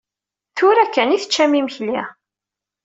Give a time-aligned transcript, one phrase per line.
[0.57, 1.99] Tura kan i teččam imekli.